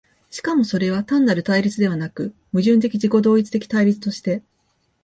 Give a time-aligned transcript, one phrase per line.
[0.31, 4.41] しかもそれは単なる対立ではなく、矛盾的自己同一的対立として、